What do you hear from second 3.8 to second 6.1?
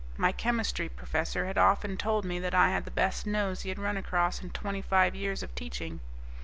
across in twenty five years of teaching.